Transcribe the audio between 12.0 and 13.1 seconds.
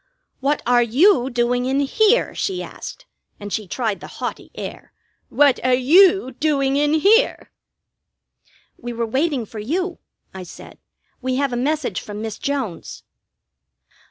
from Miss Jones."